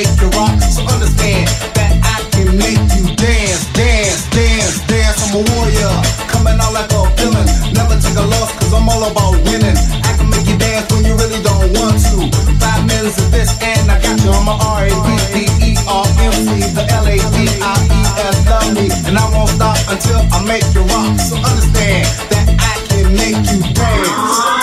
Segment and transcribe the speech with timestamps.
[0.00, 0.56] until I make you rock.
[0.62, 5.18] So understand that I can make you dance, dance, dance, dance.
[5.28, 5.92] I'm a warrior,
[6.28, 7.46] coming out like a villain.
[7.74, 9.76] Never take a loss, cause I'm all about winning.
[10.04, 12.30] I can make you dance when you really don't want to.
[12.60, 18.88] Five minutes of this, and I got you on my R-A-D-D-E-R-M-C, the L-A-D-I-E-S, love me.
[19.06, 21.18] And I won't stop until I make you rock.
[21.20, 24.59] So understand that I can make you dance.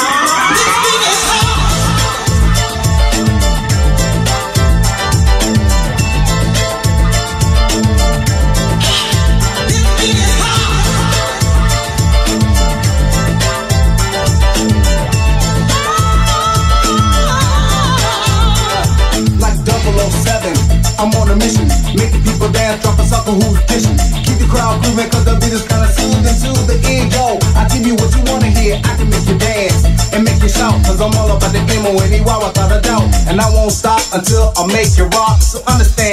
[22.67, 23.97] Dance, drop a sucker who's dishing.
[24.25, 27.39] Keep the crowd grooving, cause the beat is kinda soothing to the ego.
[27.55, 30.49] I give you what you wanna hear, I can make you dance and make you
[30.49, 33.07] shout, cause I'm all about the emo anyway, without a doubt.
[33.29, 35.41] And I won't stop until I make you rock.
[35.41, 36.06] So understand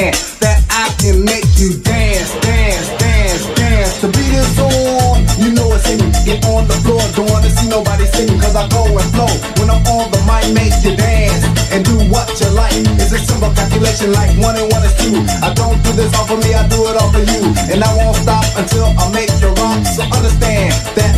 [13.94, 15.14] calculation like one and one is two.
[15.42, 17.42] I don't do this all for me, I do it all for you.
[17.72, 19.84] And I won't stop until I make you rock.
[19.86, 21.13] So understand that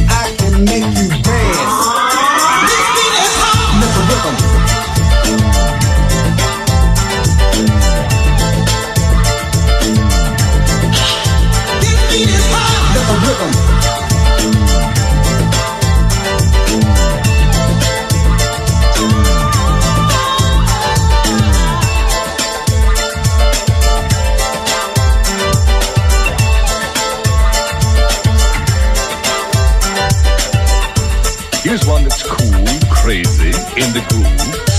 [33.76, 34.75] in the groove,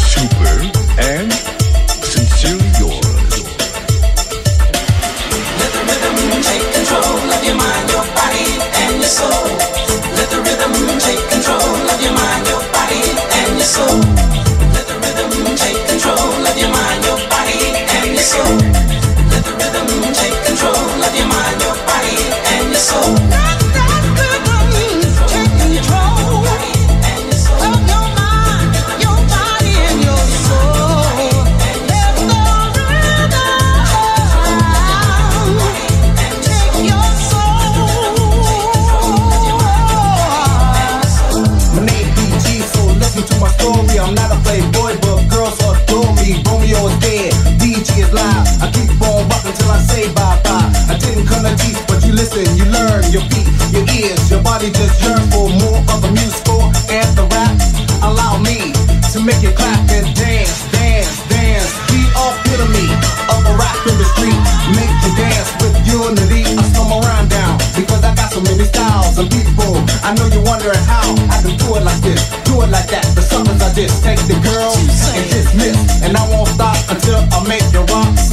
[52.71, 57.09] learn, your feet, your ears, your body just yearn for more of the musical and
[57.15, 57.55] the rap.
[58.03, 58.73] Allow me
[59.13, 61.71] to make you clap and dance, dance, dance.
[61.89, 62.89] The epitome
[63.31, 64.33] of a rap industry.
[64.75, 66.45] Make you dance with unity.
[66.45, 69.75] I my rhyme down because I got so many styles and people.
[70.03, 73.05] I know you're wondering how I can do it like this, do it like that.
[73.15, 77.43] The suckers I just take the girl and dismiss, and I won't stop until I
[77.47, 78.26] make you rock.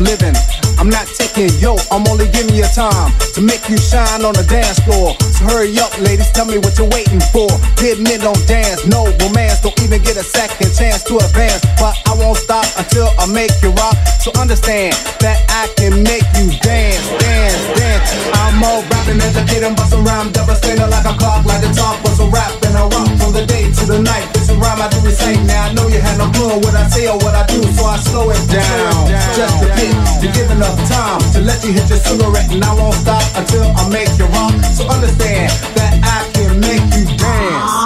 [0.00, 0.32] I'm living.
[0.80, 4.48] I'm not taking yo, I'm only giving you time to make you shine on the
[4.48, 5.12] dance floor.
[5.36, 7.52] So hurry up, ladies, tell me what you're waiting for.
[7.76, 11.60] Good men don't dance, no romance, don't even get a second chance to advance.
[11.76, 13.92] But I won't stop until I make you rock.
[14.24, 18.08] So understand that I can make you dance, dance, dance.
[18.40, 22.28] I'm all rapping, educating, busting rhyme, devastating like a clock, like the top was a
[22.32, 24.24] rap and I rock from the day to the night.
[24.32, 25.44] This is rhyme I do recite.
[25.44, 25.89] Now I know
[26.50, 29.06] you no what I say or what I do, so I slow it down
[29.36, 32.94] just bit to give enough time to let you hit your cigarette, and I won't
[32.94, 34.54] stop until I make you rock.
[34.74, 37.79] So understand that I can make you dance.